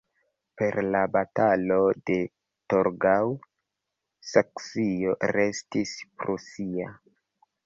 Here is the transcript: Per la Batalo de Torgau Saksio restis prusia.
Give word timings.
Per 0.59 0.77
la 0.93 1.01
Batalo 1.15 1.77
de 2.09 2.17
Torgau 2.75 3.31
Saksio 4.33 5.15
restis 5.37 5.93
prusia. 6.23 6.91